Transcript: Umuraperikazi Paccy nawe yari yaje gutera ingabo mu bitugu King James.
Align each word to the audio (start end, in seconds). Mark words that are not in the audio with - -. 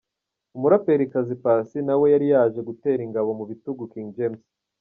Umuraperikazi 0.55 1.33
Paccy 1.43 1.77
nawe 1.87 2.05
yari 2.13 2.27
yaje 2.33 2.59
gutera 2.69 3.01
ingabo 3.07 3.29
mu 3.39 3.43
bitugu 3.49 3.81
King 3.91 4.09
James. 4.17 4.43